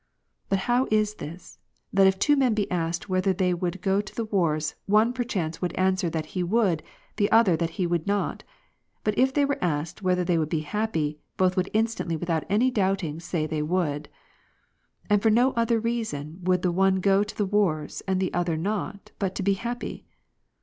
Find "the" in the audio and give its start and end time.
4.15-4.25, 7.17-7.31, 16.63-16.71, 17.37-17.45, 18.19-18.33